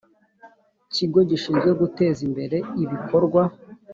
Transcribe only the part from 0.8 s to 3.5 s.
kigo gishinzwe guteza imbere ibikorwa